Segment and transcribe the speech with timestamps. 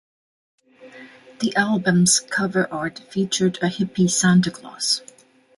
[1.41, 5.03] The album's cover art featured a hippie Santa Claus.